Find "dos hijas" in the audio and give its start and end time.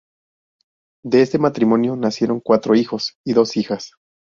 3.33-3.91